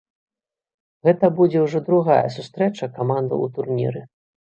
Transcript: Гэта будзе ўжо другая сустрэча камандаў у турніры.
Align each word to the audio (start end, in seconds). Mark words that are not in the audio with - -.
Гэта 1.07 1.29
будзе 1.39 1.59
ўжо 1.65 1.81
другая 1.89 2.23
сустрэча 2.37 2.89
камандаў 2.97 3.45
у 3.47 3.51
турніры. 3.59 4.01